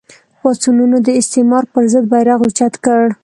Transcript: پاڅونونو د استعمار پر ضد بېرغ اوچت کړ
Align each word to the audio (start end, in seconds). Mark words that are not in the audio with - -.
پاڅونونو 0.41 0.97
د 1.07 1.09
استعمار 1.21 1.63
پر 1.73 1.83
ضد 1.91 2.05
بېرغ 2.11 2.39
اوچت 2.43 2.73
کړ 2.85 3.01